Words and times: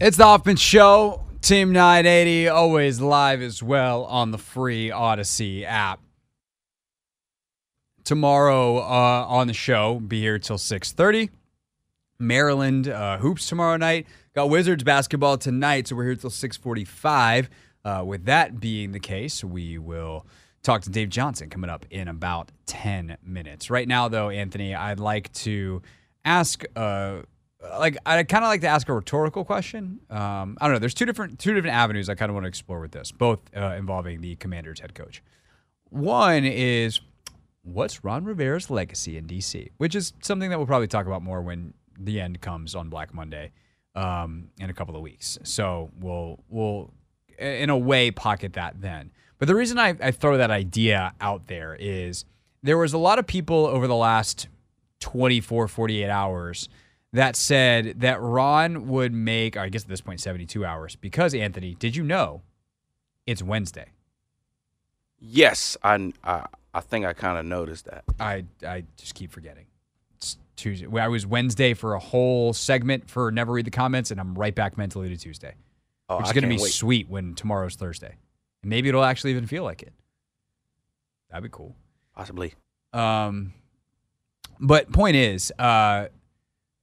It's 0.00 0.16
the 0.16 0.22
Hoffman 0.22 0.54
Show. 0.54 1.24
Team 1.42 1.72
980, 1.72 2.46
always 2.46 3.00
live 3.00 3.42
as 3.42 3.64
well 3.64 4.04
on 4.04 4.30
the 4.30 4.38
free 4.38 4.90
Audacy 4.90 5.64
app. 5.64 5.98
Tomorrow 8.04 8.78
uh, 8.78 9.26
on 9.28 9.48
the 9.48 9.54
show, 9.54 9.98
be 9.98 10.20
here 10.20 10.38
till 10.38 10.56
6.30. 10.56 11.30
Maryland 12.20 12.86
uh, 12.86 13.18
hoops 13.18 13.48
tomorrow 13.48 13.76
night. 13.76 14.06
Got 14.36 14.50
Wizards 14.50 14.84
basketball 14.84 15.36
tonight, 15.36 15.88
so 15.88 15.96
we're 15.96 16.04
here 16.04 16.14
till 16.14 16.30
645. 16.30 17.50
Uh, 17.84 18.04
with 18.06 18.24
that 18.26 18.60
being 18.60 18.92
the 18.92 19.00
case, 19.00 19.42
we 19.42 19.78
will 19.78 20.24
talk 20.62 20.82
to 20.82 20.90
Dave 20.90 21.08
Johnson 21.08 21.50
coming 21.50 21.70
up 21.70 21.84
in 21.90 22.06
about 22.06 22.52
10 22.66 23.16
minutes. 23.24 23.68
Right 23.68 23.88
now, 23.88 24.06
though, 24.06 24.30
Anthony, 24.30 24.76
I'd 24.76 25.00
like 25.00 25.32
to 25.32 25.82
ask 26.24 26.62
uh, 26.76 27.22
like 27.60 27.96
I 28.06 28.22
kind 28.22 28.44
of 28.44 28.48
like 28.48 28.60
to 28.60 28.68
ask 28.68 28.88
a 28.88 28.92
rhetorical 28.92 29.44
question. 29.44 30.00
Um, 30.10 30.56
I 30.60 30.66
don't 30.66 30.74
know. 30.74 30.78
There's 30.78 30.94
two 30.94 31.06
different 31.06 31.38
two 31.38 31.54
different 31.54 31.76
avenues 31.76 32.08
I 32.08 32.14
kind 32.14 32.30
of 32.30 32.34
want 32.34 32.44
to 32.44 32.48
explore 32.48 32.80
with 32.80 32.92
this, 32.92 33.10
both 33.10 33.40
uh, 33.56 33.74
involving 33.76 34.20
the 34.20 34.36
Commanders 34.36 34.80
head 34.80 34.94
coach. 34.94 35.22
One 35.90 36.44
is 36.44 37.00
what's 37.62 38.04
Ron 38.04 38.24
Rivera's 38.24 38.70
legacy 38.70 39.16
in 39.16 39.26
DC, 39.26 39.70
which 39.78 39.94
is 39.94 40.12
something 40.22 40.50
that 40.50 40.58
we'll 40.58 40.66
probably 40.66 40.88
talk 40.88 41.06
about 41.06 41.22
more 41.22 41.42
when 41.42 41.74
the 41.98 42.20
end 42.20 42.40
comes 42.40 42.74
on 42.74 42.88
Black 42.88 43.12
Monday 43.12 43.52
um, 43.94 44.48
in 44.60 44.70
a 44.70 44.74
couple 44.74 44.94
of 44.94 45.02
weeks. 45.02 45.38
So 45.42 45.90
we'll 45.98 46.38
we'll 46.48 46.92
in 47.38 47.70
a 47.70 47.78
way 47.78 48.10
pocket 48.10 48.54
that 48.54 48.80
then. 48.80 49.10
But 49.38 49.46
the 49.46 49.54
reason 49.54 49.78
I, 49.78 49.96
I 50.00 50.10
throw 50.10 50.36
that 50.36 50.50
idea 50.50 51.14
out 51.20 51.46
there 51.46 51.76
is 51.78 52.24
there 52.62 52.78
was 52.78 52.92
a 52.92 52.98
lot 52.98 53.18
of 53.18 53.26
people 53.26 53.66
over 53.66 53.86
the 53.86 53.94
last 53.94 54.48
24, 55.00 55.68
48 55.68 56.08
hours 56.08 56.68
that 57.12 57.36
said 57.36 58.00
that 58.00 58.20
Ron 58.20 58.88
would 58.88 59.12
make, 59.12 59.56
I 59.56 59.68
guess 59.68 59.82
at 59.82 59.88
this 59.88 60.00
point, 60.00 60.20
72 60.20 60.64
hours. 60.64 60.96
Because, 60.96 61.34
Anthony, 61.34 61.74
did 61.74 61.96
you 61.96 62.02
know 62.04 62.42
it's 63.26 63.42
Wednesday? 63.42 63.86
Yes, 65.20 65.76
I, 65.82 66.12
I, 66.22 66.46
I 66.74 66.80
think 66.80 67.04
I 67.06 67.12
kind 67.12 67.38
of 67.38 67.44
noticed 67.46 67.86
that. 67.86 68.04
I, 68.20 68.44
I 68.66 68.84
just 68.96 69.14
keep 69.14 69.32
forgetting. 69.32 69.66
It's 70.16 70.36
Tuesday. 70.56 70.86
I 71.00 71.08
was 71.08 71.26
Wednesday 71.26 71.74
for 71.74 71.94
a 71.94 71.98
whole 71.98 72.52
segment 72.52 73.08
for 73.10 73.30
Never 73.32 73.52
Read 73.52 73.66
the 73.66 73.70
Comments, 73.70 74.10
and 74.10 74.20
I'm 74.20 74.34
right 74.34 74.54
back 74.54 74.76
mentally 74.78 75.08
to 75.08 75.16
Tuesday, 75.16 75.54
Oh, 76.08 76.18
which 76.18 76.26
is 76.26 76.32
going 76.32 76.42
to 76.42 76.48
be 76.48 76.56
wait. 76.62 76.72
sweet 76.72 77.08
when 77.08 77.34
tomorrow's 77.34 77.74
Thursday. 77.74 78.16
And 78.62 78.70
maybe 78.70 78.88
it'll 78.88 79.04
actually 79.04 79.30
even 79.32 79.46
feel 79.46 79.64
like 79.64 79.82
it. 79.82 79.92
That'd 81.30 81.42
be 81.42 81.48
cool. 81.50 81.74
Possibly. 82.14 82.54
Um, 82.92 83.52
but 84.60 84.90
point 84.92 85.16
is, 85.16 85.52
uh, 85.58 86.06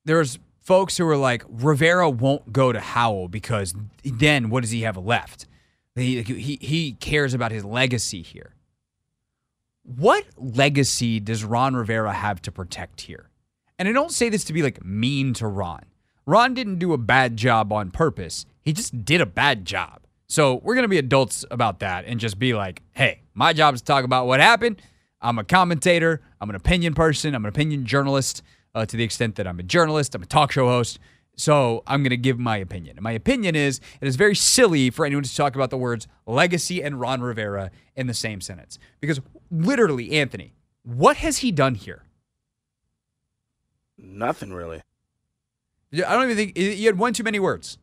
there's 0.06 0.40
folks 0.62 0.98
who 0.98 1.08
are 1.08 1.18
like 1.18 1.44
Rivera 1.50 2.10
won't 2.10 2.54
go 2.54 2.72
to 2.72 2.80
Howell 2.80 3.28
because 3.28 3.74
then 4.04 4.50
what 4.50 4.62
does 4.62 4.72
he 4.72 4.82
have 4.82 4.98
left? 4.98 5.48
He 5.96 6.22
he 6.24 6.58
he 6.62 6.94
cares 6.94 7.34
about 7.34 7.52
his 7.52 7.64
legacy 7.64 8.22
here. 8.22 8.56
What 9.84 10.26
legacy 10.38 11.20
does 11.20 11.44
Ron 11.44 11.76
Rivera 11.76 12.12
have 12.12 12.42
to 12.44 12.52
protect 12.52 13.02
here? 13.02 13.30
And 13.78 13.88
I 13.88 13.92
don't 13.92 14.12
say 14.12 14.30
this 14.30 14.44
to 14.46 14.54
be 14.54 14.64
like 14.64 14.84
mean 14.84 15.34
to 15.36 15.48
Ron. 15.48 15.86
Ron 16.26 16.54
didn't 16.54 16.80
do 16.80 16.94
a 16.94 16.98
bad 16.98 17.38
job 17.38 17.72
on 17.72 17.92
purpose. 17.92 18.46
He 18.62 18.74
just 18.74 19.06
did 19.06 19.22
a 19.22 19.26
bad 19.26 19.64
job. 19.64 20.02
So 20.28 20.56
we're 20.56 20.74
going 20.74 20.86
to 20.86 20.90
be 20.90 20.98
adults 20.98 21.46
about 21.52 21.80
that 21.80 22.06
and 22.06 22.20
just 22.20 22.40
be 22.40 22.56
like, 22.56 22.82
hey, 22.94 23.22
my 23.36 23.54
job 23.54 23.76
is 23.76 23.82
to 23.82 23.86
talk 23.86 24.04
about 24.04 24.26
what 24.26 24.40
happened. 24.40 24.82
I'm 25.22 25.38
a 25.38 25.44
commentator. 25.44 26.22
I'm 26.42 26.50
an 26.50 26.56
opinion 26.56 26.96
person. 26.96 27.36
I'm 27.36 27.46
an 27.46 27.50
opinion 27.50 27.86
journalist 27.86 28.42
uh, 28.76 28.86
to 28.86 28.96
the 28.98 29.04
extent 29.04 29.36
that 29.36 29.48
I'm 29.48 29.60
a 29.60 29.64
journalist. 29.64 30.14
I'm 30.14 30.22
a 30.22 30.26
talk 30.28 30.52
show 30.52 30.68
host. 30.68 31.00
So 31.38 31.84
I'm 31.88 32.02
going 32.02 32.12
to 32.12 32.18
give 32.18 32.40
my 32.40 32.58
opinion. 32.58 32.98
And 32.98 33.04
my 33.04 33.12
opinion 33.12 33.56
is 33.56 33.82
it 34.00 34.08
is 34.08 34.16
very 34.16 34.36
silly 34.36 34.90
for 34.90 35.06
anyone 35.06 35.24
to 35.24 35.36
talk 35.36 35.56
about 35.56 35.70
the 35.70 35.78
words 35.78 36.08
legacy 36.26 36.82
and 36.84 37.00
Ron 37.00 37.22
Rivera 37.22 37.72
in 37.96 38.08
the 38.08 38.14
same 38.14 38.40
sentence. 38.40 38.78
Because 39.02 39.20
literally, 39.52 40.12
Anthony, 40.14 40.54
what 40.84 41.18
has 41.18 41.40
he 41.40 41.52
done 41.52 41.76
here? 41.76 42.04
Nothing 43.98 44.54
really. 44.54 44.82
I 45.94 46.14
don't 46.14 46.24
even 46.30 46.36
think 46.36 46.58
you 46.58 46.86
had 46.86 46.98
one 46.98 47.14
too 47.14 47.24
many 47.24 47.40
words. 47.40 47.78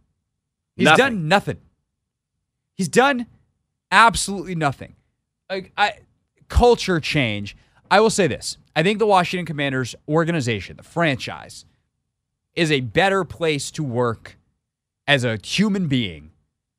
He's 0.76 0.84
Nothing. 0.84 0.98
done 0.98 1.28
nothing. 1.28 1.56
He's 2.74 2.88
done 2.88 3.26
absolutely 3.90 4.54
nothing. 4.54 4.94
Like 5.48 5.72
I 5.76 5.94
culture 6.48 7.00
change. 7.00 7.56
I 7.90 8.00
will 8.00 8.10
say 8.10 8.26
this. 8.26 8.56
I 8.74 8.82
think 8.82 8.98
the 8.98 9.06
Washington 9.06 9.46
Commanders 9.46 9.94
organization, 10.08 10.76
the 10.76 10.82
franchise, 10.82 11.66
is 12.54 12.70
a 12.70 12.80
better 12.80 13.24
place 13.24 13.70
to 13.72 13.82
work 13.82 14.36
as 15.06 15.24
a 15.24 15.38
human 15.42 15.88
being 15.88 16.30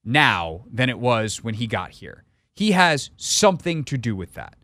now 0.03 0.65
than 0.71 0.89
it 0.89 0.99
was 0.99 1.43
when 1.43 1.55
he 1.55 1.67
got 1.67 1.91
here. 1.91 2.23
He 2.55 2.71
has 2.71 3.09
something 3.17 3.83
to 3.85 3.97
do 3.97 4.15
with 4.15 4.33
that. 4.33 4.55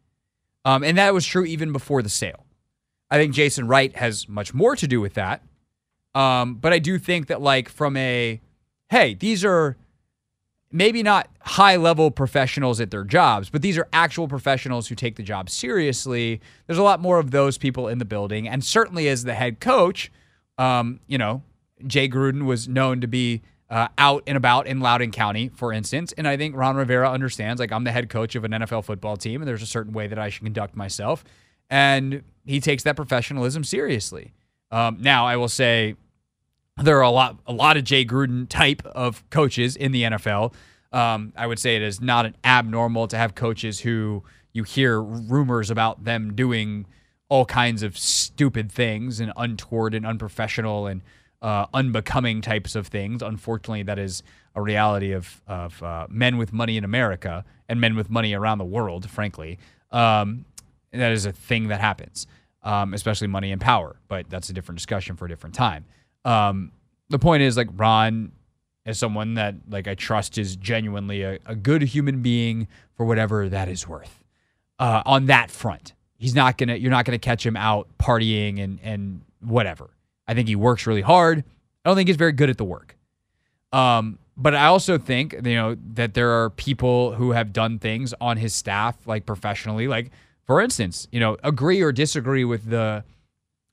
Um, 0.66 0.84
and 0.84 0.98
that 0.98 1.14
was 1.14 1.26
true 1.26 1.46
even 1.46 1.72
before 1.72 2.02
the 2.02 2.10
sale. 2.10 2.46
I 3.10 3.18
think 3.18 3.34
Jason 3.34 3.68
Wright 3.68 3.96
has 3.96 4.30
much 4.30 4.54
more 4.54 4.76
to 4.76 4.88
do 4.88 5.02
with 5.02 5.16
that. 5.16 5.42
Um, 6.14 6.56
but 6.56 6.74
I 6.74 6.80
do 6.80 7.00
think 7.00 7.28
that, 7.28 7.42
like, 7.42 7.70
from 7.70 7.96
a 7.98 8.42
hey, 8.90 9.14
these 9.14 9.46
are 9.46 9.78
maybe 10.72 11.02
not 11.02 11.30
high 11.42 11.76
level 11.76 12.12
professionals 12.12 12.80
at 12.80 12.92
their 12.92 13.04
jobs, 13.04 13.50
but 13.50 13.62
these 13.62 13.78
are 13.78 13.88
actual 13.92 14.28
professionals 14.28 14.88
who 14.88 14.96
take 14.96 15.16
the 15.16 15.24
job 15.24 15.50
seriously. 15.50 16.40
There's 16.68 16.78
a 16.78 16.84
lot 16.84 17.00
more 17.00 17.20
of 17.20 17.32
those 17.32 17.58
people 17.58 17.88
in 17.88 17.98
the 17.98 18.06
building. 18.06 18.48
And 18.48 18.64
certainly 18.64 19.08
as 19.08 19.24
the 19.24 19.34
head 19.34 19.60
coach, 19.60 20.12
um, 20.58 21.00
you 21.08 21.18
know, 21.18 21.42
Jay 21.88 22.08
Gruden 22.08 22.46
was 22.46 22.68
known 22.68 23.02
to 23.02 23.08
be 23.08 23.42
uh, 23.70 23.88
out 23.98 24.24
and 24.28 24.36
about 24.36 24.68
in 24.68 24.80
Loudoun 24.80 25.12
County, 25.12 25.50
for 25.50 25.72
instance. 25.72 26.14
And 26.18 26.28
I 26.28 26.38
think 26.38 26.56
Ron 26.56 26.76
Rivera 26.76 27.10
understands, 27.10 27.60
like, 27.60 27.72
I'm 27.72 27.84
the 27.84 27.92
head 27.92 28.10
coach 28.10 28.36
of 28.36 28.44
an 28.44 28.52
NFL 28.52 28.84
football 28.84 29.16
team, 29.16 29.42
and 29.42 29.48
there's 29.48 29.62
a 29.62 29.68
certain 29.68 29.94
way 29.94 30.08
that 30.08 30.20
I 30.20 30.30
should 30.30 30.44
conduct 30.44 30.76
myself. 30.76 31.24
And 31.70 32.24
he 32.46 32.60
takes 32.60 32.84
that 32.84 32.96
professionalism 32.96 33.64
seriously. 33.64 34.34
Um, 34.72 34.98
now, 35.00 35.26
I 35.26 35.38
will 35.38 35.50
say, 35.50 35.96
there 36.82 36.98
are 36.98 37.04
a 37.04 37.10
lot 37.10 37.40
a 37.48 37.54
lot 37.54 37.78
of 37.78 37.84
Jay 37.84 38.06
Gruden 38.06 38.48
type 38.48 38.86
of 38.86 39.28
coaches 39.30 39.76
in 39.76 39.92
the 39.92 40.04
NFL. 40.04 40.54
Um, 40.92 41.34
I 41.36 41.46
would 41.46 41.60
say 41.60 41.76
it 41.76 41.82
is 41.82 42.02
not 42.02 42.26
an 42.26 42.36
abnormal 42.44 43.08
to 43.10 43.18
have 43.18 43.36
coaches 43.36 43.82
who 43.82 44.24
you 44.54 44.64
hear 44.64 45.02
rumors 45.02 45.70
about 45.70 46.04
them 46.04 46.34
doing 46.36 46.88
all 47.30 47.46
kinds 47.46 47.84
of 47.84 47.98
stupid 47.98 48.72
things 48.72 49.20
and 49.20 49.32
untoward 49.38 49.94
and 49.94 50.06
unprofessional 50.06 50.88
and 50.88 51.02
uh, 51.42 51.68
unbecoming 51.74 52.42
types 52.42 52.76
of 52.76 52.88
things. 52.88 53.22
Unfortunately, 53.22 53.84
that 53.84 54.00
is 54.00 54.24
a 54.56 54.62
reality 54.62 55.12
of 55.12 55.42
of 55.48 55.82
uh, 55.84 56.08
men 56.10 56.38
with 56.38 56.52
money 56.52 56.78
in 56.78 56.84
America 56.84 57.46
and 57.68 57.80
men 57.80 57.96
with 57.96 58.10
money 58.10 58.34
around 58.34 58.58
the 58.58 58.66
world. 58.66 59.10
Frankly, 59.10 59.60
um, 59.92 60.46
that 60.92 61.12
is 61.12 61.26
a 61.26 61.32
thing 61.32 61.68
that 61.68 61.82
happens, 61.82 62.26
um, 62.64 62.94
especially 62.94 63.28
money 63.28 63.52
and 63.52 63.62
power. 63.62 63.98
But 64.08 64.30
that's 64.30 64.50
a 64.50 64.54
different 64.54 64.80
discussion 64.80 65.16
for 65.16 65.26
a 65.26 65.30
different 65.30 65.56
time. 65.56 65.86
Um, 66.30 66.72
the 67.10 67.20
point 67.20 67.42
is, 67.42 67.58
like 67.58 67.70
Ron, 67.76 68.32
is 68.86 68.98
someone 68.98 69.36
that 69.36 69.56
like 69.70 69.88
I 69.88 69.96
trust 69.96 70.38
is 70.38 70.56
genuinely 70.56 71.24
a, 71.24 71.40
a 71.46 71.56
good 71.56 71.82
human 71.82 72.22
being 72.22 72.68
for 72.96 73.06
whatever 73.06 73.50
that 73.50 73.68
is 73.68 73.88
worth. 73.88 74.24
Uh, 74.78 75.02
on 75.06 75.26
that 75.26 75.52
front, 75.52 75.94
he's 76.18 76.36
not 76.36 76.58
gonna. 76.58 76.76
You're 76.76 76.92
not 76.92 77.06
gonna 77.06 77.20
catch 77.20 77.46
him 77.46 77.58
out 77.58 77.88
partying 77.98 78.62
and 78.62 78.80
and 78.84 79.22
whatever. 79.42 79.90
I 80.28 80.34
think 80.34 80.48
he 80.48 80.56
works 80.56 80.86
really 80.86 81.02
hard. 81.02 81.40
I 81.84 81.90
don't 81.90 81.96
think 81.96 82.08
he's 82.08 82.16
very 82.16 82.32
good 82.32 82.50
at 82.50 82.58
the 82.58 82.66
work. 82.66 82.96
Um, 83.74 84.20
but 84.38 84.56
I 84.56 84.68
also 84.68 84.98
think 84.98 85.34
you 85.34 85.56
know 85.56 85.78
that 85.94 86.14
there 86.14 86.30
are 86.42 86.50
people 86.52 87.14
who 87.14 87.32
have 87.32 87.52
done 87.52 87.80
things 87.80 88.14
on 88.22 88.38
his 88.38 88.54
staff 88.54 88.96
like 89.08 89.26
professionally, 89.26 89.88
like 89.88 90.12
for 90.46 90.62
instance, 90.62 91.08
you 91.12 91.20
know, 91.20 91.38
agree 91.44 91.82
or 91.82 91.92
disagree 91.92 92.46
with 92.46 92.70
the 92.70 93.04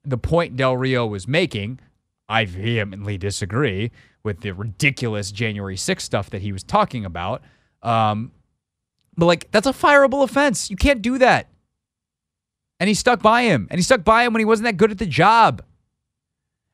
the 0.04 0.18
point 0.18 0.56
Del 0.56 0.76
Rio 0.76 1.06
was 1.06 1.28
making. 1.28 1.80
I 2.28 2.44
vehemently 2.44 3.18
disagree 3.18 3.90
with 4.22 4.40
the 4.40 4.52
ridiculous 4.52 5.30
January 5.30 5.76
6th 5.76 6.00
stuff 6.00 6.30
that 6.30 6.42
he 6.42 6.52
was 6.52 6.62
talking 6.62 7.04
about. 7.04 7.42
Um, 7.82 8.32
but 9.16 9.26
like 9.26 9.50
that's 9.50 9.66
a 9.66 9.72
fireable 9.72 10.24
offense. 10.24 10.70
You 10.70 10.76
can't 10.76 11.02
do 11.02 11.18
that. 11.18 11.48
And 12.78 12.88
he 12.88 12.94
stuck 12.94 13.22
by 13.22 13.42
him, 13.42 13.66
and 13.70 13.78
he 13.78 13.82
stuck 13.82 14.04
by 14.04 14.24
him 14.24 14.34
when 14.34 14.40
he 14.40 14.44
wasn't 14.44 14.64
that 14.66 14.76
good 14.76 14.90
at 14.90 14.98
the 14.98 15.06
job. 15.06 15.62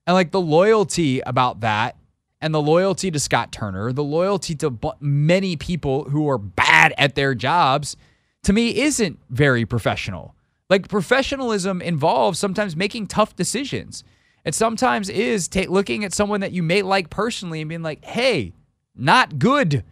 And 0.06 0.14
like 0.14 0.32
the 0.32 0.40
loyalty 0.40 1.20
about 1.20 1.60
that, 1.60 1.96
and 2.40 2.52
the 2.52 2.60
loyalty 2.60 3.10
to 3.12 3.20
Scott 3.20 3.52
Turner, 3.52 3.93
the 3.93 4.02
loyalty 4.02 4.56
to 4.56 4.70
bu- 4.70 4.90
many 4.99 5.54
people 5.54 6.04
who 6.10 6.28
are 6.28 6.38
bad 6.38 6.93
at 6.99 7.14
their 7.14 7.37
jobs, 7.37 7.96
to 8.43 8.52
me 8.52 8.81
isn't 8.81 9.20
very 9.31 9.64
professional. 9.64 10.34
Like 10.69 10.88
professionalism 10.88 11.81
involves 11.81 12.40
sometimes 12.40 12.75
making 12.75 13.06
tough 13.06 13.37
decisions. 13.37 14.02
It 14.44 14.54
sometimes 14.54 15.08
is 15.08 15.48
ta- 15.48 15.66
looking 15.68 16.04
at 16.04 16.12
someone 16.12 16.40
that 16.40 16.52
you 16.52 16.62
may 16.62 16.82
like 16.82 17.10
personally 17.10 17.60
and 17.60 17.68
being 17.68 17.82
like, 17.82 18.04
"Hey, 18.04 18.52
not 18.94 19.38
good. 19.38 19.84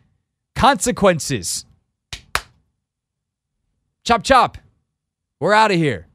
Consequences." 0.55 1.65
Chop 4.05 4.23
chop. 4.23 4.59
We're 5.39 5.53
out 5.53 5.71
of 5.71 5.77
here. 5.77 6.09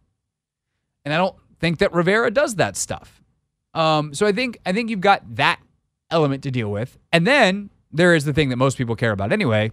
And 1.03 1.13
I 1.13 1.17
don't 1.17 1.35
think 1.59 1.79
that 1.79 1.93
Rivera 1.93 2.31
does 2.31 2.55
that 2.55 2.75
stuff. 2.75 3.21
Um, 3.73 4.13
so 4.13 4.25
I 4.25 4.31
think 4.31 4.59
I 4.65 4.73
think 4.73 4.89
you've 4.89 5.01
got 5.01 5.35
that 5.35 5.59
element 6.09 6.43
to 6.43 6.51
deal 6.51 6.71
with. 6.71 6.97
And 7.11 7.25
then 7.25 7.69
there 7.91 8.15
is 8.15 8.25
the 8.25 8.33
thing 8.33 8.49
that 8.49 8.57
most 8.57 8.77
people 8.77 8.95
care 8.95 9.11
about 9.11 9.31
anyway, 9.31 9.71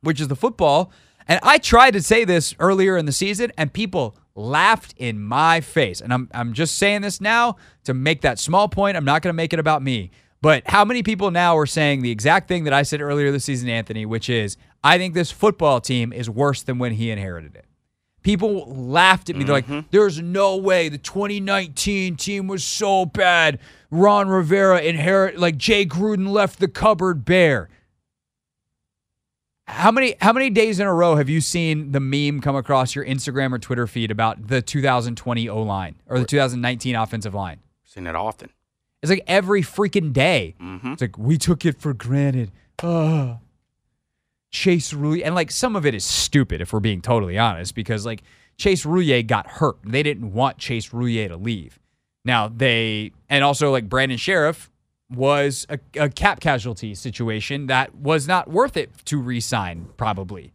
which 0.00 0.20
is 0.20 0.28
the 0.28 0.36
football. 0.36 0.92
And 1.28 1.40
I 1.42 1.58
tried 1.58 1.92
to 1.92 2.02
say 2.02 2.24
this 2.24 2.54
earlier 2.58 2.96
in 2.96 3.06
the 3.06 3.12
season, 3.12 3.52
and 3.58 3.72
people 3.72 4.16
laughed 4.36 4.94
in 4.96 5.20
my 5.20 5.60
face. 5.60 6.00
And 6.00 6.12
I'm, 6.12 6.28
I'm 6.32 6.52
just 6.52 6.78
saying 6.78 7.02
this 7.02 7.20
now 7.20 7.56
to 7.84 7.94
make 7.94 8.20
that 8.20 8.38
small 8.38 8.68
point. 8.68 8.96
I'm 8.96 9.04
not 9.04 9.22
going 9.22 9.30
to 9.30 9.36
make 9.36 9.52
it 9.52 9.58
about 9.58 9.82
me. 9.82 10.10
But 10.42 10.62
how 10.66 10.84
many 10.84 11.02
people 11.02 11.30
now 11.30 11.56
are 11.56 11.66
saying 11.66 12.02
the 12.02 12.10
exact 12.10 12.46
thing 12.46 12.64
that 12.64 12.72
I 12.72 12.82
said 12.82 13.00
earlier 13.00 13.32
this 13.32 13.44
season, 13.44 13.68
Anthony, 13.68 14.06
which 14.06 14.28
is, 14.28 14.56
I 14.84 14.98
think 14.98 15.14
this 15.14 15.30
football 15.30 15.80
team 15.80 16.12
is 16.12 16.30
worse 16.30 16.62
than 16.62 16.78
when 16.78 16.92
he 16.92 17.10
inherited 17.10 17.56
it. 17.56 17.64
People 18.22 18.66
laughed 18.66 19.30
at 19.30 19.36
me. 19.36 19.44
They're 19.44 19.54
like, 19.54 19.66
mm-hmm. 19.66 19.86
there's 19.90 20.20
no 20.20 20.56
way 20.56 20.88
the 20.88 20.98
2019 20.98 22.16
team 22.16 22.48
was 22.48 22.64
so 22.64 23.06
bad. 23.06 23.60
Ron 23.90 24.28
Rivera 24.28 24.80
inherit 24.80 25.38
like 25.38 25.56
Jay 25.56 25.86
Gruden 25.86 26.28
left 26.30 26.58
the 26.58 26.68
cupboard 26.68 27.24
bare. 27.24 27.68
How 29.66 29.90
many 29.90 30.14
how 30.20 30.32
many 30.32 30.48
days 30.48 30.78
in 30.78 30.86
a 30.86 30.94
row 30.94 31.16
have 31.16 31.28
you 31.28 31.40
seen 31.40 31.90
the 31.92 32.00
meme 32.00 32.40
come 32.40 32.54
across 32.54 32.94
your 32.94 33.04
Instagram 33.04 33.52
or 33.52 33.58
Twitter 33.58 33.86
feed 33.86 34.10
about 34.10 34.46
the 34.46 34.62
2020 34.62 35.48
O 35.48 35.62
line 35.62 35.96
or 36.06 36.20
the 36.20 36.24
2019 36.24 36.94
offensive 36.94 37.34
line? 37.34 37.58
Seen 37.84 38.06
it 38.06 38.14
often. 38.14 38.50
It's 39.02 39.10
like 39.10 39.24
every 39.26 39.62
freaking 39.62 40.12
day. 40.12 40.54
Mm-hmm. 40.60 40.92
It's 40.92 41.02
like 41.02 41.18
we 41.18 41.36
took 41.36 41.64
it 41.64 41.80
for 41.80 41.92
granted. 41.92 42.52
Oh. 42.82 43.38
Chase 44.52 44.92
Roullier, 44.92 45.26
and 45.26 45.34
like 45.34 45.50
some 45.50 45.76
of 45.76 45.84
it 45.84 45.94
is 45.94 46.04
stupid 46.04 46.60
if 46.60 46.72
we're 46.72 46.80
being 46.80 47.02
totally 47.02 47.36
honest, 47.36 47.74
because 47.74 48.06
like 48.06 48.22
Chase 48.56 48.84
Roullier 48.84 49.26
got 49.26 49.46
hurt. 49.46 49.76
They 49.84 50.02
didn't 50.02 50.32
want 50.32 50.58
Chase 50.58 50.90
Roullier 50.90 51.28
to 51.28 51.36
leave. 51.36 51.78
Now 52.24 52.48
they, 52.48 53.12
and 53.28 53.44
also 53.44 53.70
like 53.70 53.88
Brandon 53.88 54.18
Scherff 54.18 54.70
was 55.10 55.66
a, 55.68 55.78
a 55.98 56.08
cap 56.08 56.40
casualty 56.40 56.94
situation 56.94 57.66
that 57.66 57.94
was 57.94 58.26
not 58.26 58.48
worth 58.48 58.76
it 58.76 58.90
to 59.04 59.20
re-sign 59.20 59.88
probably. 59.96 60.52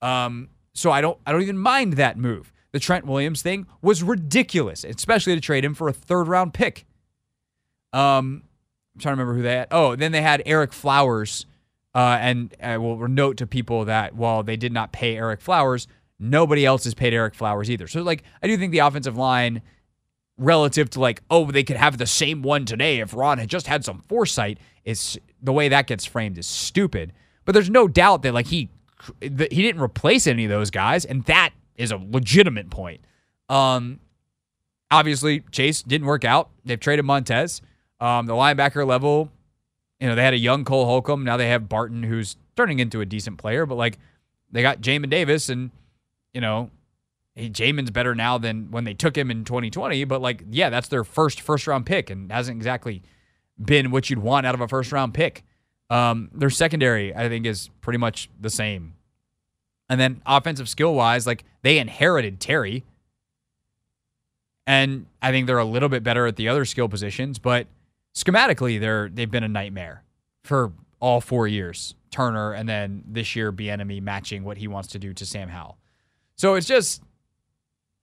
Um, 0.00 0.48
so 0.72 0.90
I 0.90 1.00
don't, 1.00 1.18
I 1.26 1.32
don't 1.32 1.42
even 1.42 1.58
mind 1.58 1.94
that 1.94 2.16
move. 2.16 2.52
The 2.72 2.78
Trent 2.78 3.04
Williams 3.04 3.42
thing 3.42 3.66
was 3.82 4.02
ridiculous, 4.02 4.84
especially 4.84 5.34
to 5.34 5.40
trade 5.40 5.64
him 5.64 5.74
for 5.74 5.88
a 5.88 5.92
third 5.92 6.28
round 6.28 6.54
pick. 6.54 6.86
Um, 7.92 8.44
I'm 8.94 9.00
trying 9.00 9.16
to 9.16 9.22
remember 9.22 9.34
who 9.34 9.42
they 9.42 9.56
had. 9.56 9.68
Oh, 9.70 9.96
then 9.96 10.12
they 10.12 10.22
had 10.22 10.42
Ereck 10.44 10.72
Flowers. 10.72 11.46
Uh, 11.92 12.18
and 12.20 12.54
I 12.62 12.78
will 12.78 13.08
note 13.08 13.36
to 13.38 13.46
people 13.48 13.86
that 13.86 14.14
while 14.14 14.44
they 14.44 14.56
did 14.56 14.72
not 14.72 14.92
pay 14.92 15.16
Ereck 15.16 15.40
Flowers, 15.40 15.88
nobody 16.20 16.64
else 16.64 16.84
has 16.84 16.94
paid 16.94 17.12
Ereck 17.12 17.34
Flowers 17.34 17.68
either. 17.68 17.88
So, 17.88 18.02
like, 18.02 18.22
I 18.42 18.46
do 18.46 18.56
think 18.56 18.70
the 18.70 18.78
offensive 18.78 19.16
line, 19.16 19.62
relative 20.40 20.90
to 20.90 21.00
like, 21.00 21.22
oh, 21.30 21.50
they 21.50 21.62
could 21.62 21.76
have 21.76 21.98
the 21.98 22.06
same 22.06 22.42
one 22.42 22.64
today 22.64 23.00
if 23.00 23.14
Ron 23.14 23.38
had 23.38 23.48
just 23.48 23.66
had 23.66 23.84
some 23.84 24.02
foresight, 24.08 24.58
is 24.84 25.18
the 25.40 25.52
way 25.52 25.68
that 25.68 25.86
gets 25.86 26.04
framed 26.04 26.38
is 26.38 26.46
stupid. 26.46 27.12
But 27.44 27.52
there's 27.52 27.70
no 27.70 27.86
doubt 27.86 28.22
that 28.22 28.34
like 28.34 28.46
he 28.46 28.68
he 29.20 29.28
didn't 29.28 29.80
replace 29.80 30.26
any 30.26 30.44
of 30.44 30.50
those 30.50 30.70
guys, 30.70 31.04
and 31.04 31.24
that 31.24 31.50
is 31.76 31.92
a 31.92 31.96
legitimate 31.96 32.70
point. 32.70 33.00
Um, 33.48 34.00
obviously 34.90 35.40
Chase 35.52 35.82
didn't 35.82 36.06
work 36.06 36.24
out. 36.24 36.50
They've 36.64 36.80
traded 36.80 37.04
Montez. 37.04 37.62
Um, 38.00 38.26
the 38.26 38.32
linebacker 38.32 38.86
level, 38.86 39.30
you 39.98 40.08
know, 40.08 40.14
they 40.14 40.22
had 40.22 40.34
a 40.34 40.38
young 40.38 40.64
Cole 40.64 40.86
Holcomb. 40.86 41.24
Now 41.24 41.36
they 41.36 41.48
have 41.48 41.68
Barton, 41.68 42.02
who's 42.02 42.36
turning 42.56 42.78
into 42.78 43.00
a 43.00 43.06
decent 43.06 43.38
player. 43.38 43.66
But 43.66 43.76
like, 43.76 43.98
they 44.50 44.62
got 44.62 44.80
Jamin 44.80 45.10
Davis, 45.10 45.48
and 45.48 45.70
you 46.34 46.40
know, 46.40 46.70
he, 47.34 47.50
Jamin's 47.50 47.90
better 47.90 48.14
now 48.14 48.38
than 48.38 48.70
when 48.70 48.84
they 48.84 48.94
took 48.94 49.16
him 49.16 49.30
in 49.30 49.44
2020. 49.44 50.04
But 50.04 50.20
like, 50.20 50.44
yeah, 50.50 50.70
that's 50.70 50.88
their 50.88 51.04
first 51.04 51.40
first 51.40 51.66
round 51.66 51.86
pick, 51.86 52.10
and 52.10 52.30
hasn't 52.30 52.56
exactly 52.56 53.02
been 53.62 53.90
what 53.90 54.10
you'd 54.10 54.20
want 54.20 54.46
out 54.46 54.54
of 54.54 54.60
a 54.60 54.68
first 54.68 54.92
round 54.92 55.14
pick. 55.14 55.44
Um, 55.90 56.30
their 56.32 56.50
secondary, 56.50 57.14
I 57.14 57.28
think, 57.28 57.46
is 57.46 57.68
pretty 57.80 57.98
much 57.98 58.30
the 58.40 58.50
same. 58.50 58.94
And 59.88 60.00
then 60.00 60.22
offensive 60.24 60.68
skill 60.68 60.94
wise, 60.94 61.26
like 61.26 61.44
they 61.62 61.78
inherited 61.78 62.38
Terry. 62.38 62.84
And 64.66 65.06
I 65.20 65.32
think 65.32 65.48
they're 65.48 65.58
a 65.58 65.64
little 65.64 65.88
bit 65.88 66.04
better 66.04 66.26
at 66.26 66.36
the 66.36 66.48
other 66.48 66.64
skill 66.64 66.88
positions, 66.88 67.40
but 67.40 67.66
schematically 68.14 68.78
they're 68.78 69.08
they've 69.08 69.30
been 69.30 69.42
a 69.42 69.48
nightmare 69.48 70.04
for 70.44 70.72
all 71.00 71.20
four 71.20 71.48
years. 71.48 71.94
Turner 72.10 72.52
and 72.52 72.68
then 72.68 73.02
this 73.06 73.34
year 73.34 73.52
Bieniemy 73.52 74.00
matching 74.02 74.44
what 74.44 74.58
he 74.58 74.68
wants 74.68 74.88
to 74.90 74.98
do 74.98 75.12
to 75.14 75.26
Sam 75.26 75.48
Howell. 75.48 75.78
So 76.36 76.54
it's 76.54 76.66
just 76.66 77.02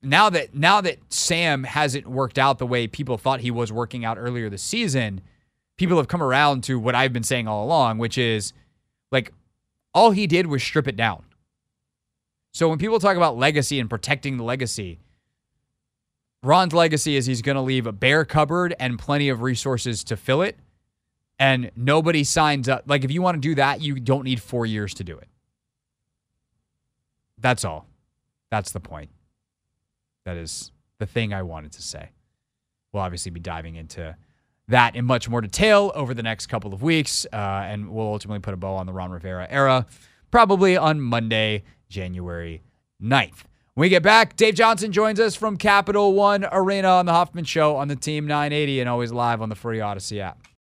now 0.08 0.30
that 0.30 0.56
now 0.56 0.82
that 0.82 1.00
Sam 1.10 1.64
hasn't 1.64 2.08
worked 2.08 2.38
out 2.38 2.58
the 2.58 2.66
way 2.66 2.88
people 2.88 3.18
thought 3.18 3.42
he 3.42 3.52
was 3.52 3.72
working 3.72 4.06
out 4.06 4.18
earlier 4.18 4.50
this 4.50 4.64
season, 4.64 5.22
people 5.78 5.98
have 5.98 6.08
come 6.08 6.24
around 6.24 6.64
to 6.66 6.80
what 6.80 6.96
I've 6.96 7.14
been 7.14 7.24
saying 7.24 7.48
all 7.48 7.64
along, 7.64 7.98
which 7.98 8.18
is 8.18 8.54
like 9.12 9.34
all 9.94 10.12
he 10.12 10.28
did 10.28 10.48
was 10.48 10.64
strip 10.64 10.88
it 10.88 10.96
down. 10.96 11.24
So 12.52 12.70
when 12.70 12.80
people 12.80 13.00
talk 13.00 13.18
about 13.18 13.38
legacy 13.38 13.80
and 13.80 13.90
protecting 13.90 14.38
the 14.38 14.44
legacy, 14.44 15.00
Ron's 16.42 16.74
legacy 16.74 17.16
is 17.16 17.26
he's 17.26 17.42
going 17.42 17.56
to 17.56 17.62
leave 17.62 17.86
a 17.86 17.92
bare 17.92 18.26
cupboard 18.26 18.76
and 18.80 18.98
plenty 18.98 19.30
of 19.30 19.42
resources 19.42 20.04
to 20.06 20.18
fill 20.18 20.42
it. 20.42 20.58
And 21.40 21.70
nobody 21.76 22.24
signs 22.24 22.68
up. 22.68 22.86
Like, 22.88 23.04
if 23.04 23.12
you 23.12 23.22
want 23.22 23.36
to 23.36 23.42
do 23.42 23.54
that, 23.56 23.82
you 23.82 24.00
don't 24.00 24.24
need 24.24 24.42
four 24.42 24.66
years 24.66 24.96
to 24.96 25.04
do 25.04 25.18
it. 25.18 25.28
That's 27.38 27.64
all. 27.64 27.86
That's 28.50 28.72
the 28.72 28.80
point. 28.80 29.12
That 30.28 30.36
is 30.36 30.74
the 31.00 31.06
thing 31.06 31.34
I 31.34 31.42
wanted 31.44 31.72
to 31.72 31.82
say. 31.82 32.10
We'll 32.92 33.02
obviously 33.02 33.32
be 33.32 33.40
diving 33.40 33.78
into 33.78 34.18
that 34.68 34.94
in 34.94 35.06
much 35.06 35.30
more 35.30 35.40
detail 35.40 35.90
over 35.96 36.14
the 36.14 36.22
next 36.22 36.48
couple 36.48 36.74
of 36.74 36.84
weeks. 36.84 37.26
Uh, 37.32 37.38
and 37.38 37.90
we'll 37.90 38.08
ultimately 38.08 38.42
put 38.42 38.54
a 38.54 38.58
bow 38.58 38.76
on 38.76 38.88
the 38.88 38.92
Ron 38.92 39.10
Rivera 39.10 39.48
era, 39.50 39.86
probably 40.30 40.76
on 40.76 41.00
Monday, 41.00 41.64
January 41.88 42.62
9th. 43.02 43.44
When 43.74 43.86
we 43.86 43.90
get 43.90 44.04
back, 44.04 44.36
Dave 44.36 44.56
Johnson 44.56 44.92
joins 44.92 45.18
us 45.18 45.34
from 45.34 45.56
Capital 45.56 46.12
One 46.12 46.46
Arena 46.52 46.90
on 46.90 47.06
the 47.06 47.14
Hoffman 47.14 47.46
Show 47.46 47.78
on 47.78 47.88
the 47.88 47.96
Team 47.96 48.28
980 48.28 48.82
and 48.82 48.90
always 48.90 49.14
live 49.14 49.42
on 49.42 49.48
the 49.48 49.56
Free 49.56 49.78
Audacy 49.78 50.20
app. 50.20 50.46